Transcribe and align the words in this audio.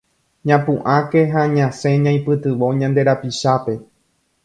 Ñapu'ãke 0.47 1.21
ha 1.31 1.41
ñasẽ 1.55 1.91
ñaipytyvõ 2.03 2.67
ñande 2.79 3.01
rapichápe 3.07 3.73